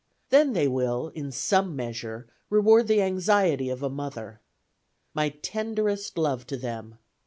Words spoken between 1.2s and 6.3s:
some measure reward the anxiety of a mother. My tenderest